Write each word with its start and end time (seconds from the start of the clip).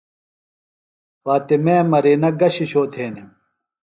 فاطمے 1.23 1.77
مرینہ 1.91 2.29
گہ 2.39 2.49
شِشو 2.55 2.83
تھینِم؟ 2.93 3.29